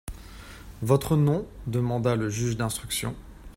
Votre 0.81 1.15
nom? 1.15 1.45
demanda 1.67 2.15
le 2.15 2.27
juge 2.31 2.57
d'instruction. 2.57 3.15